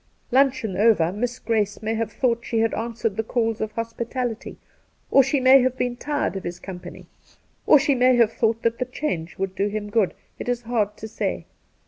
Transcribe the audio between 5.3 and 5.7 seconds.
may